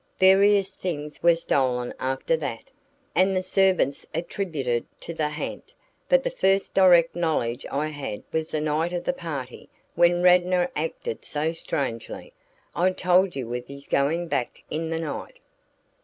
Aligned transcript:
"Various 0.19 0.73
things 0.73 1.21
were 1.21 1.35
stolen 1.35 1.93
after 1.99 2.35
that, 2.37 2.71
and 3.13 3.35
the 3.35 3.43
servants 3.43 4.03
attributed 4.15 4.83
it 4.91 5.01
to 5.01 5.13
the 5.13 5.29
ha'nt, 5.29 5.73
but 6.09 6.23
the 6.23 6.31
first 6.31 6.73
direct 6.73 7.15
knowledge 7.15 7.67
I 7.71 7.89
had 7.89 8.23
was 8.31 8.49
the 8.49 8.61
night 8.61 8.93
of 8.93 9.03
the 9.03 9.13
party 9.13 9.69
when 9.93 10.23
Radnor 10.23 10.71
acted 10.75 11.23
so 11.23 11.51
strangely. 11.51 12.33
I 12.75 12.89
told 12.93 13.35
you 13.35 13.53
of 13.53 13.67
his 13.67 13.85
going 13.87 14.27
back 14.27 14.63
in 14.71 14.89
the 14.89 14.99
night." 14.99 15.37